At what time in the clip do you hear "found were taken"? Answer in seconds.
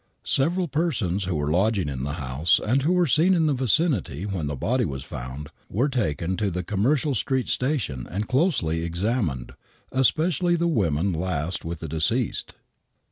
5.03-6.35